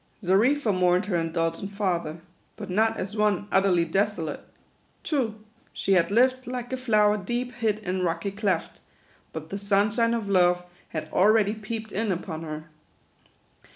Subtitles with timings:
[0.23, 2.21] Xarifa mourned her indulgent father;
[2.55, 4.39] but not as one utterly desolate.
[5.03, 5.35] True,
[5.73, 8.79] she had lived" like a flower deep hid in rocky cleft;"
[9.31, 12.69] but the sunshine of love had already peeped in upon her.